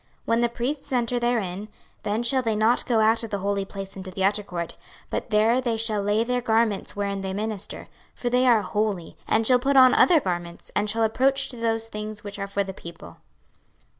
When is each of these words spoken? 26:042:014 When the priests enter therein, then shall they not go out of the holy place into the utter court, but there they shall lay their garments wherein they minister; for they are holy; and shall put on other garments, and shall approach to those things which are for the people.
26:042:014 0.01 0.09
When 0.25 0.41
the 0.41 0.49
priests 0.49 0.91
enter 0.91 1.19
therein, 1.19 1.67
then 2.01 2.23
shall 2.23 2.41
they 2.41 2.55
not 2.55 2.87
go 2.87 3.01
out 3.01 3.21
of 3.21 3.29
the 3.29 3.37
holy 3.37 3.65
place 3.65 3.95
into 3.95 4.09
the 4.09 4.23
utter 4.25 4.41
court, 4.41 4.75
but 5.11 5.29
there 5.29 5.61
they 5.61 5.77
shall 5.77 6.01
lay 6.01 6.23
their 6.23 6.41
garments 6.41 6.95
wherein 6.95 7.21
they 7.21 7.35
minister; 7.35 7.87
for 8.15 8.27
they 8.27 8.47
are 8.47 8.63
holy; 8.63 9.15
and 9.27 9.45
shall 9.45 9.59
put 9.59 9.77
on 9.77 9.93
other 9.93 10.19
garments, 10.19 10.71
and 10.75 10.89
shall 10.89 11.03
approach 11.03 11.49
to 11.49 11.57
those 11.57 11.87
things 11.87 12.23
which 12.23 12.39
are 12.39 12.47
for 12.47 12.63
the 12.63 12.73
people. 12.73 13.17